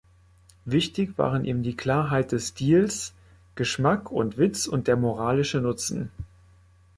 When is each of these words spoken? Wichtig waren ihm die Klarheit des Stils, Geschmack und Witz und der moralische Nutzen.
Wichtig 0.65 1.15
waren 1.19 1.45
ihm 1.45 1.61
die 1.61 1.77
Klarheit 1.77 2.31
des 2.31 2.47
Stils, 2.47 3.13
Geschmack 3.53 4.09
und 4.11 4.39
Witz 4.39 4.65
und 4.65 4.87
der 4.87 4.97
moralische 4.97 5.61
Nutzen. 5.61 6.09